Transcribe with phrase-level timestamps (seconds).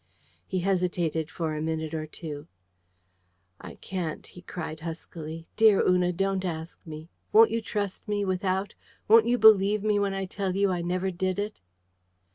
[0.47, 2.47] He hesitated for a minute or two.
[3.59, 5.45] "I can't!" he cried huskily.
[5.57, 7.11] "Dear Una, don't ask me!
[7.31, 8.73] Won't you trust me, without?
[9.07, 11.59] Won't you believe me when I tell you, I never did it?"